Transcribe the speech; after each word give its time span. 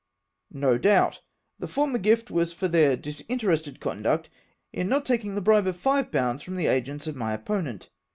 "No 0.65 0.79
doubt. 0.79 1.21
The 1.59 1.67
former 1.67 1.99
gift 1.99 2.31
was 2.31 2.53
for 2.53 2.67
their 2.67 2.95
dis 2.97 3.23
interested 3.29 3.79
conduct 3.79 4.31
in 4.73 4.89
not 4.89 5.05
taking 5.05 5.35
the 5.35 5.41
bribe 5.41 5.67
of 5.67 5.77
five 5.77 6.11
pounds 6.11 6.41
from 6.41 6.55
the 6.55 6.65
agents 6.65 7.05
of 7.05 7.15
my 7.15 7.33
opponent. 7.33 7.91